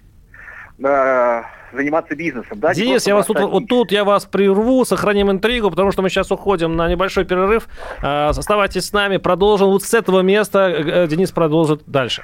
[0.84, 1.42] э,
[1.76, 2.60] заниматься бизнесом.
[2.60, 2.74] Да?
[2.74, 6.32] Денис, я вас тут, вот тут я вас прерву, сохраним интригу, потому что мы сейчас
[6.32, 7.68] уходим на небольшой перерыв.
[8.02, 10.70] Э, оставайтесь с нами, продолжим вот с этого места.
[10.70, 12.24] Э, Денис продолжит дальше.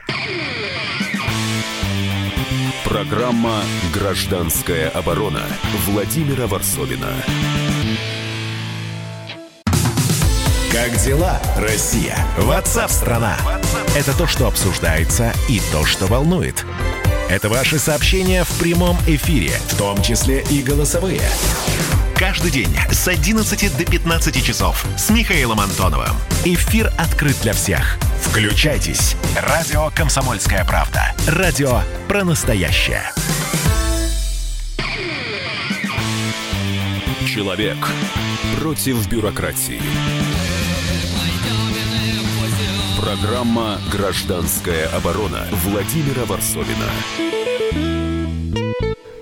[2.83, 3.63] Программа
[3.93, 5.43] «Гражданская оборона»
[5.85, 7.07] Владимира Варсовина.
[10.71, 12.17] Как дела, Россия?
[12.37, 13.37] Ватсап-страна!
[13.95, 16.65] Это то, что обсуждается и то, что волнует.
[17.29, 21.21] Это ваши сообщения в прямом эфире, в том числе и голосовые.
[22.21, 26.15] Каждый день с 11 до 15 часов с Михаилом Антоновым.
[26.45, 27.97] Эфир открыт для всех.
[28.21, 29.15] Включайтесь.
[29.35, 31.15] Радио «Комсомольская правда».
[31.27, 33.01] Радио про настоящее.
[37.25, 37.77] Человек
[38.59, 39.81] против бюрократии.
[43.01, 46.85] Программа «Гражданская оборона» Владимира Варсовина.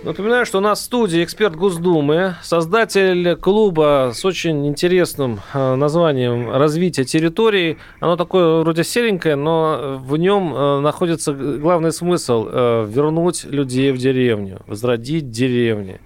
[0.02, 6.50] Напоминаю, что у нас в студии эксперт Госдумы, создатель клуба с очень интересным э, названием
[6.50, 7.78] «Развитие территории».
[8.00, 13.98] Оно такое вроде серенькое, но в нем э, находится главный смысл э,– вернуть людей в
[13.98, 16.00] деревню, возродить деревни.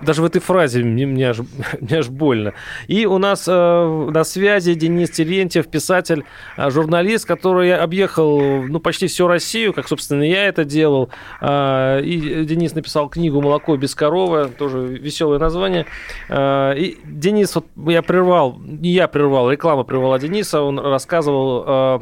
[0.00, 1.38] Даже в этой фразе мне, мне, аж,
[1.80, 2.54] мне аж больно.
[2.88, 6.24] И у нас э, на связи Денис Терентьев, писатель,
[6.56, 11.10] э, журналист, который объехал ну, почти всю Россию, как, собственно, я это делал.
[11.40, 15.86] Э, и Денис написал книгу «Молоко без коровы», тоже веселое название.
[16.28, 21.64] Э, и Денис, вот я прервал, не я прервал, реклама прервала Дениса, он рассказывал...
[21.66, 22.00] Э,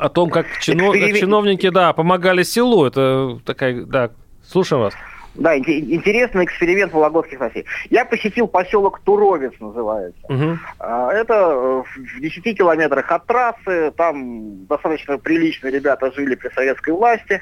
[0.00, 0.92] о том, как чино...
[1.14, 2.86] чиновники, да, помогали селу.
[2.86, 4.10] Это такая, да,
[4.46, 4.94] слушаем вас.
[5.34, 7.64] Да, интересный эксперимент вологодских властей.
[7.88, 10.20] Я посетил поселок Туровец, называется.
[10.28, 10.58] Угу.
[10.80, 11.82] Это э,
[12.16, 13.92] в 10 километрах от трассы.
[13.96, 17.40] Там достаточно приличные ребята жили при советской власти.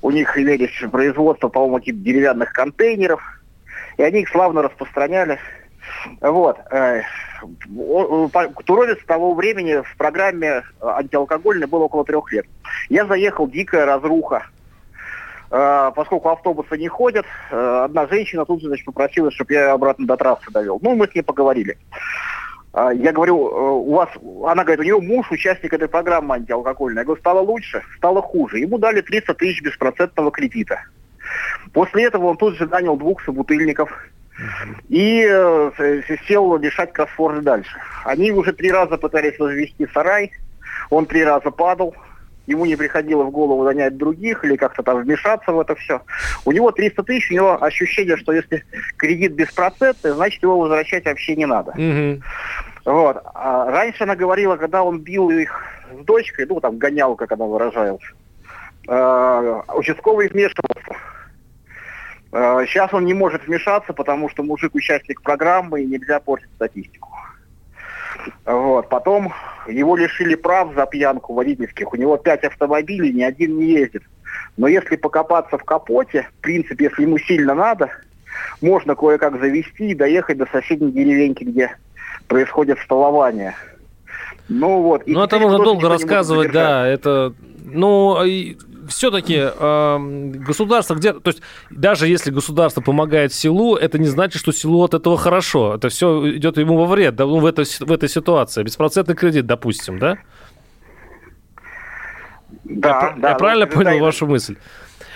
[0.00, 3.20] У них имелись производство, по-моему, каких-то деревянных контейнеров.
[3.96, 5.38] И они их славно распространяли.
[6.20, 6.58] Вот.
[6.70, 7.02] Э,
[8.64, 12.46] Туровец того времени в программе антиалкогольной было около трех лет.
[12.88, 14.46] Я заехал, дикая разруха
[15.50, 20.06] поскольку автобусы не ходят, э, одна женщина тут же значит, попросила, чтобы я ее обратно
[20.06, 20.78] до трассы довел.
[20.82, 21.78] Ну, мы с ней поговорили.
[22.74, 24.10] Э, я говорю, у вас,
[24.46, 27.00] она говорит, у нее муж участник этой программы антиалкогольной.
[27.00, 28.58] Я говорю, стало лучше, стало хуже.
[28.58, 30.80] Ему дали 300 тысяч беспроцентного кредита.
[31.72, 33.90] После этого он тут же нанял двух собутыльников
[34.88, 37.76] и э, сел решать кроссворды дальше.
[38.04, 40.30] Они уже три раза пытались возвести сарай,
[40.90, 41.94] он три раза падал,
[42.48, 46.00] ему не приходило в голову занять других или как-то там вмешаться в это все.
[46.44, 48.64] У него 300 тысяч, у него ощущение, что если
[48.96, 51.72] кредит беспроцентный, значит его возвращать вообще не надо.
[51.72, 52.22] Угу.
[52.86, 53.22] Вот.
[53.34, 57.44] А раньше она говорила, когда он бил их с дочкой, ну там гонял, как она
[57.44, 58.08] выражается,
[58.88, 60.96] э, участковый вмешивался.
[62.32, 67.07] Э, сейчас он не может вмешаться, потому что мужик участник программы и нельзя портить статистику.
[68.44, 68.88] Вот.
[68.88, 69.32] Потом
[69.66, 71.92] его лишили прав за пьянку водительских.
[71.92, 74.02] У него пять автомобилей, ни один не ездит.
[74.56, 77.90] Но если покопаться в капоте, в принципе, если ему сильно надо,
[78.60, 81.76] можно кое-как завести и доехать до соседней деревеньки, где
[82.26, 83.54] происходит столование.
[84.48, 85.02] Ну вот.
[85.06, 86.86] Ну это можно долго рассказывать, да.
[86.86, 87.32] Это,
[87.64, 88.18] ну,
[88.88, 89.98] все-таки э,
[90.46, 94.94] государство где то есть даже если государство помогает селу, это не значит, что селу от
[94.94, 95.74] этого хорошо.
[95.74, 98.62] Это все идет ему во вред, да, ну, в, этой, в этой ситуации.
[98.62, 100.18] Беспроцентный кредит, допустим, да?
[102.64, 103.28] Да, я, да.
[103.30, 104.56] Я правильно да, понял да, вашу мысль?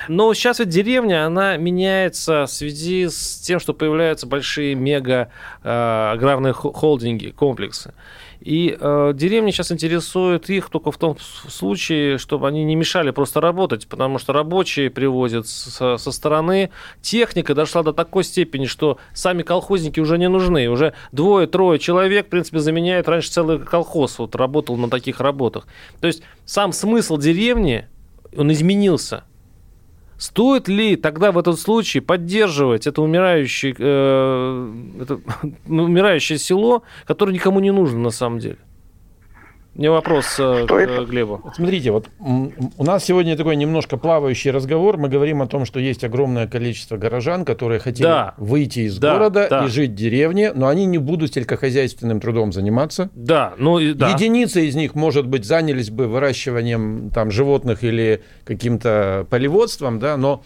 [0.09, 5.31] Но сейчас ведь деревня, она меняется в связи с тем, что появляются большие мега
[5.63, 7.95] э, аграрные холдинги, комплексы.
[8.41, 13.41] И э, деревни сейчас интересуют их только в том случае, чтобы они не мешали просто
[13.41, 16.71] работать, потому что рабочие привозят со, со стороны.
[17.01, 20.69] Техника дошла до такой степени, что сами колхозники уже не нужны.
[20.69, 25.69] Уже двое-трое человек, в принципе, заменяют раньше целый колхоз, вот работал на таких работах.
[26.01, 27.87] То есть сам смысл деревни,
[28.37, 29.23] он изменился.
[30.23, 35.21] Стоит ли тогда в этом случае поддерживать это умирающее, э, это
[35.67, 38.59] умирающее село, которое никому не нужно на самом деле?
[39.75, 41.05] Мне вопрос э, к это?
[41.07, 41.43] Глебу.
[41.55, 44.99] Смотрите, вот у нас сегодня такой немножко плавающий разговор.
[44.99, 48.35] Мы говорим о том, что есть огромное количество горожан, которые хотели да.
[48.37, 49.65] выйти из да, города да.
[49.65, 53.09] и жить в деревне, но они не будут сельскохозяйственным трудом заниматься.
[53.15, 54.11] Да, ну и да.
[54.11, 60.43] Единицы из них, может быть, занялись бы выращиванием там животных или каким-то полеводством, да, но...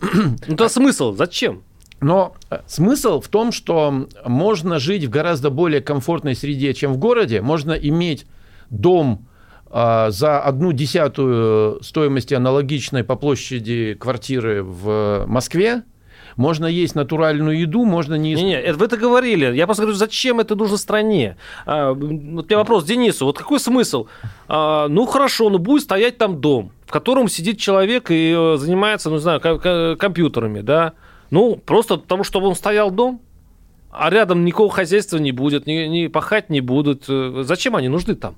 [0.46, 1.64] Ну, то смысл, зачем?
[2.00, 6.98] Но э, смысл в том, что можно жить в гораздо более комфортной среде, чем в
[6.98, 7.40] городе.
[7.40, 8.26] Можно иметь
[8.70, 9.28] дом
[9.70, 15.82] а, за одну десятую стоимости аналогичной по площади квартиры в Москве,
[16.36, 18.34] можно есть натуральную еду, можно не...
[18.34, 19.54] Не, не, вы это говорили.
[19.56, 21.36] Я просто говорю, зачем это нужно стране?
[21.66, 23.26] А, вот у меня вопрос Денису.
[23.26, 24.06] Вот какой смысл?
[24.46, 29.10] А, ну, хорошо, ну будет стоять там дом, в котором сидит человек и э, занимается,
[29.10, 29.40] ну, не знаю,
[29.98, 30.92] компьютерами, да?
[31.30, 33.20] Ну, просто потому, что он стоял дом,
[33.90, 37.04] а рядом никакого хозяйства не будет, ни, ни пахать не будут.
[37.08, 38.36] Э, зачем они нужны там?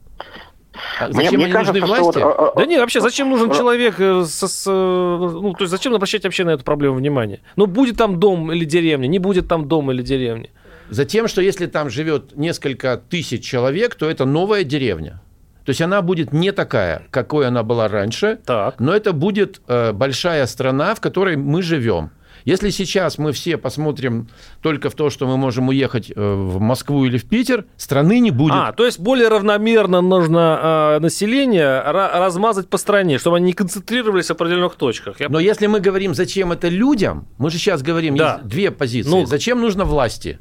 [1.01, 2.19] А зачем мне, они кажется, нужны власти?
[2.19, 5.65] Вот, а, а, да нет, вообще, зачем нужен человек э, со, с, э, ну, то
[5.65, 7.41] есть зачем обращать вообще на эту проблему внимание?
[7.57, 10.51] Ну, будет там дом или деревня, не будет там дом или деревня.
[10.89, 15.21] Затем, что если там живет несколько тысяч человек, то это новая деревня.
[15.65, 18.81] То есть она будет не такая, какой она была раньше, так.
[18.81, 22.11] но это будет э, большая страна, в которой мы живем.
[22.45, 24.29] Если сейчас мы все посмотрим
[24.63, 28.31] только в то, что мы можем уехать э, в Москву или в Питер, страны не
[28.31, 28.55] будет.
[28.55, 34.27] А, то есть более равномерно нужно э, население размазать по стране, чтобы они не концентрировались
[34.27, 35.21] в определенных точках.
[35.21, 35.29] Я...
[35.29, 38.35] Но если мы говорим, зачем это людям, мы же сейчас говорим, да.
[38.35, 39.11] есть две позиции.
[39.11, 39.27] Ну...
[39.27, 40.39] Зачем нужно власти?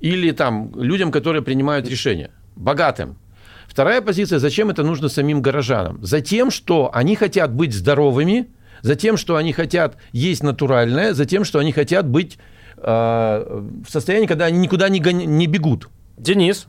[0.00, 2.30] Или там людям, которые принимают решения?
[2.56, 3.18] Богатым.
[3.70, 6.02] Вторая позиция, зачем это нужно самим горожанам?
[6.02, 8.48] Затем, что они хотят быть здоровыми,
[8.82, 12.38] за тем, что они хотят есть натуральное, за тем, что они хотят быть
[12.76, 15.88] э, в состоянии, когда они никуда не, гон- не бегут.
[16.16, 16.66] Денис.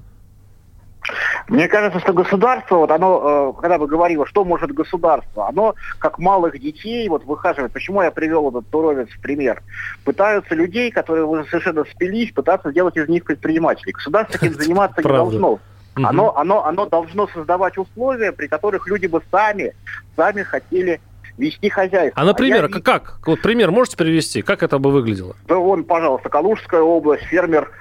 [1.48, 6.20] Мне кажется, что государство, вот оно, э, когда бы говорило, что может государство, оно как
[6.20, 7.74] малых детей вот выхаживает.
[7.74, 9.64] Почему я привел этот Туровец в пример?
[10.06, 13.94] Пытаются людей, которые уже совершенно спились, пытаться сделать из них предпринимателей.
[13.94, 15.60] Государство этим заниматься не должно.
[15.96, 19.74] Оно, оно, оно должно создавать условия, при которых люди бы сами,
[20.16, 21.02] сами хотели
[21.38, 22.22] вести хозяйство.
[22.22, 23.20] А, например, я как?
[23.26, 24.42] Вот пример можете привести?
[24.42, 25.36] Как это бы выглядело?
[25.48, 27.72] Да вон, пожалуйста, Калужская область, фермер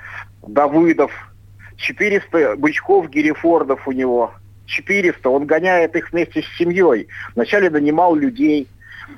[0.46, 1.12] Давыдов,
[1.76, 4.32] 400 бычков Герефордов у него,
[4.66, 7.08] 400, он гоняет их вместе с семьей.
[7.34, 8.68] Вначале нанимал людей,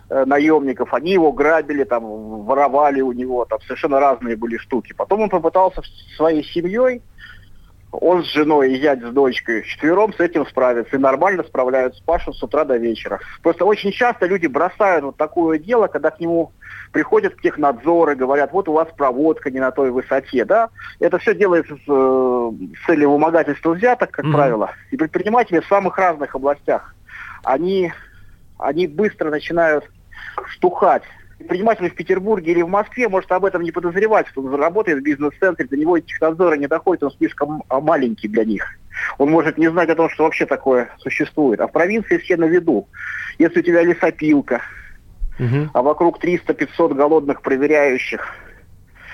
[0.08, 2.04] э, наемников, они его грабили, там,
[2.44, 4.94] воровали у него, там совершенно разные были штуки.
[4.96, 5.82] Потом он попытался
[6.16, 7.02] своей семьей,
[7.92, 10.96] он с женой и зять с дочкой, четвером с этим справиться.
[10.96, 13.20] И нормально справляются, пашут с утра до вечера.
[13.42, 16.52] Просто очень часто люди бросают вот такое дело, когда к нему
[16.90, 20.70] приходят технадзоры, говорят, вот у вас проводка не на той высоте, да.
[21.00, 22.50] Это все делается с, э,
[22.86, 24.34] целью вымогательства взяток, как Мгм.
[24.34, 24.70] правило.
[24.90, 26.94] И предприниматели в самых разных областях,
[27.44, 27.92] они,
[28.58, 29.84] они быстро начинают
[30.56, 31.02] стухать.
[31.42, 35.02] Предприниматель в Петербурге или в Москве может об этом не подозревать, что он работает в
[35.02, 38.64] бизнес-центре, до него технадзора не доходит, он слишком а, маленький для них.
[39.18, 41.60] Он может не знать о том, что вообще такое существует.
[41.60, 42.88] А в провинции все на виду.
[43.38, 44.62] Если у тебя лесопилка,
[45.38, 45.70] Мгм.
[45.74, 48.34] а вокруг 300-500 голодных проверяющих,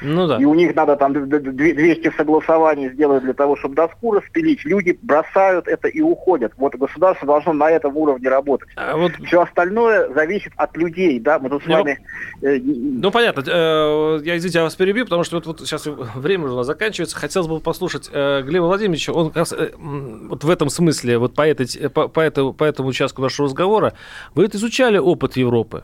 [0.02, 0.36] Ну да.
[0.38, 4.12] и у них надо там д- д- д- 200 согласований сделать для того, чтобы доску
[4.12, 6.52] распилить, люди бросают это и уходят.
[6.56, 8.68] Вот государство должно на этом уровне работать.
[8.76, 11.98] А вот Все остальное зависит от людей, да, мы тут с Ну, вами...
[12.42, 13.40] э, Ну, понятно.
[13.46, 16.66] Э, Я, извините, я вас перебью, потому что вот, вот сейчас время уже у нас
[16.66, 17.16] заканчивается.
[17.16, 19.12] Хотелось бы послушать э, Глеба Владимировича.
[19.12, 22.88] Он как раз вот в этом смысле, вот по, этой, по, по, этому, по этому
[22.88, 23.94] участку нашего разговора,
[24.34, 25.82] вы изучали опыт Европы.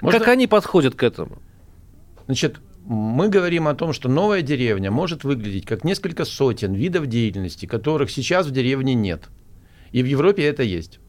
[0.00, 1.38] Можно- Как они подходят к этому?
[2.26, 7.66] Значит, мы говорим о том, что новая деревня может выглядеть как несколько сотен видов деятельности,
[7.66, 9.28] которых сейчас в деревне нет.
[9.92, 11.00] И в Европе это есть.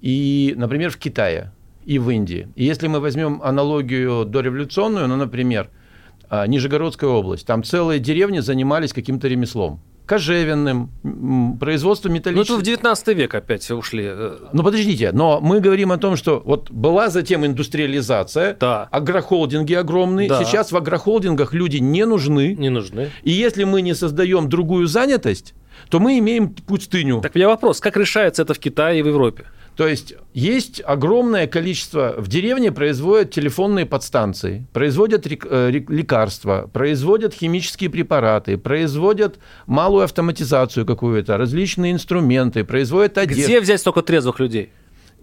[0.00, 1.52] И, например, в Китае
[1.84, 2.48] и в Индии.
[2.56, 5.70] И если мы возьмем аналогию дореволюционную, ну, например,
[6.28, 9.80] а, Нижегородская область, там целые деревни занимались каким-то ремеслом.
[10.08, 12.58] Кожевенным, м, производством Ну, это металлических...
[12.58, 14.04] в 19 век опять ушли.
[14.08, 18.88] э, Ну, подождите, но мы говорим о том, что вот была затем индустриализация, Да.
[18.90, 20.28] агрохолдинги огромные.
[20.28, 20.42] Да.
[20.44, 22.54] Сейчас в агрохолдингах люди не нужны.
[22.58, 23.10] Не нужны.
[23.22, 25.54] И если мы не создаем другую занятость,
[25.90, 27.20] то мы имеем пустыню.
[27.20, 29.44] Так у меня вопрос, как решается это в Китае и в Европе?
[29.78, 32.16] То есть есть огромное количество...
[32.18, 41.36] В деревне производят телефонные подстанции, производят э, лекарства, производят химические препараты, производят малую автоматизацию какую-то,
[41.36, 43.44] различные инструменты, производят одежду.
[43.44, 44.72] Где взять столько трезвых людей?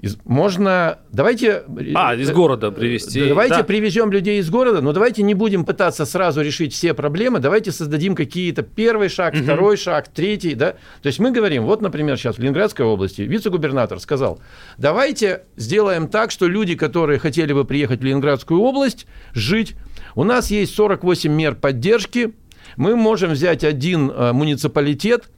[0.06, 1.00] Из- Можно...
[1.12, 1.64] Давайте...
[1.96, 3.22] А, из города привезти.
[3.22, 3.64] Да, Давайте Да.
[3.64, 8.14] привезем людей из города, но давайте не будем пытаться сразу решить все проблемы, давайте создадим
[8.14, 10.74] какие-то первый шаг, второй шаг, третий, да.
[11.02, 14.40] То есть мы говорим, вот, например, сейчас в Ленинградской области вице-губернатор сказал,
[14.78, 19.74] давайте сделаем так, что люди, которые хотели бы приехать в Ленинградскую область, жить,
[20.14, 22.36] у нас есть 48 мер поддержки,
[22.78, 25.30] мы можем взять один э, муниципалитет,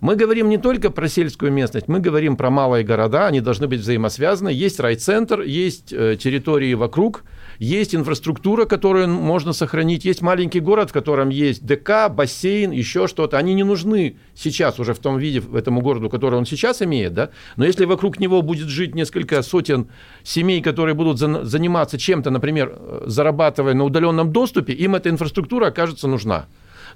[0.00, 3.80] мы говорим не только про сельскую местность, мы говорим про малые города, они должны быть
[3.80, 4.48] взаимосвязаны.
[4.48, 7.24] Есть райцентр, есть э, территории вокруг,
[7.58, 13.38] есть инфраструктура, которую можно сохранить, есть маленький город, в котором есть ДК, бассейн, еще что-то.
[13.38, 17.14] Они не нужны сейчас уже в том виде, в этому городу, который он сейчас имеет,
[17.14, 17.30] да?
[17.56, 19.88] но если вокруг него будет жить несколько сотен
[20.22, 25.68] семей, которые будут за- заниматься чем-то, например, э, зарабатывая на удаленном доступе, им эта инфраструктура
[25.68, 26.46] окажется нужна.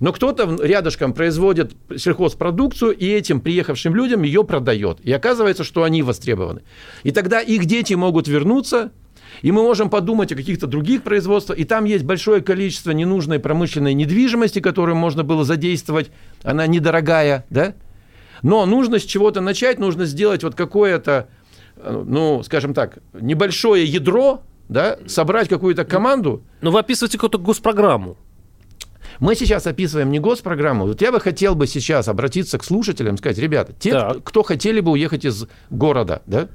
[0.01, 5.01] Но кто-то рядышком производит сельхозпродукцию и этим приехавшим людям ее продает.
[5.03, 6.63] И оказывается, что они востребованы.
[7.03, 8.93] И тогда их дети могут вернуться,
[9.43, 11.59] и мы можем подумать о каких-то других производствах.
[11.59, 16.11] И там есть большое количество ненужной промышленной недвижимости, которую можно было задействовать.
[16.43, 17.75] Она недорогая, да?
[18.43, 21.29] Но нужно с чего-то начать, нужно сделать вот какое-то,
[21.77, 28.17] э, ну, скажем так, небольшое ядро, да, собрать какую-то команду, Ну, вы описываете какую-то госпрограмму.
[29.21, 30.87] Мы сейчас описываем не госпрограмму.
[30.87, 34.25] Вот я бы хотел бы сейчас обратиться к слушателям, сказать, ребята, те, Так.
[34.25, 36.49] кто хотели бы уехать из города, да,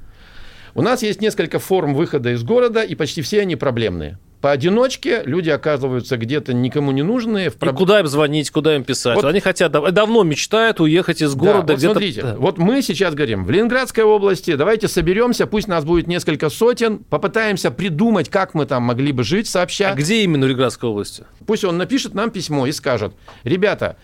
[0.74, 4.18] у нас есть несколько форм выхода из города, и почти все они проблемные.
[4.44, 7.48] Поодиночке люди оказываются где-то никому не нужные.
[7.48, 9.16] В И проб- куда им звонить, куда им писать?
[9.16, 11.92] Вот- Они хотят, дав- давно мечтают уехать из Да, города вот где-то.
[11.94, 12.34] смотрите, Да.
[12.36, 17.70] вот мы сейчас говорим, в Ленинградской области, давайте соберемся, пусть нас будет несколько сотен, попытаемся
[17.70, 19.92] придумать, как мы там могли бы жить сообща.
[19.92, 21.24] А где именно в Ленинградской области?
[21.46, 23.14] Пусть он напишет нам письмо и скажет,
[23.44, 23.96] ребята,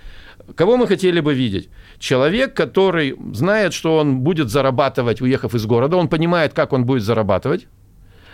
[0.57, 1.69] кого мы хотели бы видеть?
[1.99, 7.03] Человек, который знает, что он будет зарабатывать, уехав из города, он понимает, как он будет
[7.03, 7.67] зарабатывать.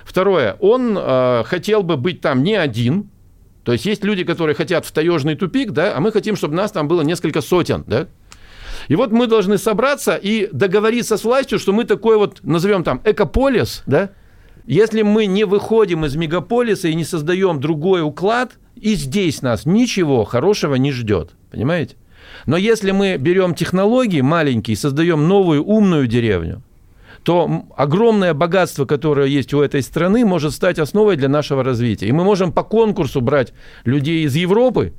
[0.07, 3.11] Второе, он э, хотел бы быть там не один,
[3.64, 6.70] то есть есть люди, которые хотят в таежный тупик, да, а мы хотим, чтобы нас
[6.70, 8.07] там было несколько сотен, да.
[8.86, 13.00] И вот мы должны собраться и договориться с властью, что мы такой вот, назовем там,
[13.04, 14.11] экополис, да,
[14.64, 20.22] если мы не выходим из мегаполиса и не создаем другой уклад, и здесь нас ничего
[20.22, 21.96] хорошего не ждет, понимаете?
[22.46, 26.62] Но если мы берем технологии маленькие и создаем новую умную деревню,
[27.27, 32.07] то огромное богатство, которое есть у этой страны, может стать основой для нашего развития.
[32.07, 33.53] И мы можем по конкурсу брать
[33.85, 34.93] людей из Европы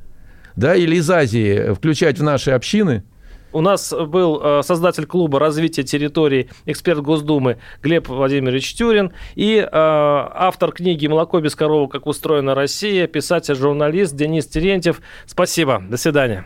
[0.57, 3.03] да, или из Азии, включать в наши общины–
[3.53, 9.67] у нас был э, создатель клуба развития территорий, эксперт Госдумы Глеб Владимирович Тюрин и э,
[9.71, 11.87] автор книги «Молоко без коровы.
[11.87, 15.01] Как устроена Россия», писатель-журналист Денис Терентьев.
[15.25, 15.81] Спасибо.
[15.89, 16.45] До свидания.